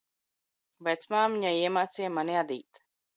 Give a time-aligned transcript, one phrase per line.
[0.87, 2.81] Vecmāmiņa iemācīja mani adīt.